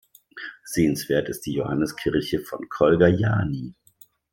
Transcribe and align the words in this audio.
Sehenswert 0.65 1.29
ist 1.29 1.41
die 1.45 1.53
Johannes-Kirche 1.53 2.39
von 2.39 2.67
Kolga-Jaani. 2.69 3.75